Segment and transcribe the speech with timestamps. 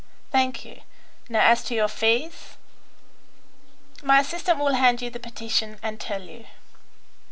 [0.31, 0.81] "Thank you.
[1.29, 2.57] Now as to your fees?"
[4.01, 6.47] "My assistant will hand you the petition and tell you."